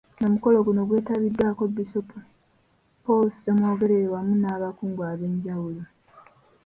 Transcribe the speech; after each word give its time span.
Omukolo 0.25 0.57
guno 0.67 0.81
gwetabiddwako 0.89 1.63
Bisopu 1.75 2.17
Paul 3.03 3.25
Ssemwogerere 3.31 4.07
wamu 4.13 4.33
n’abakungu 4.37 5.01
ab’enjawulo. 5.11 5.83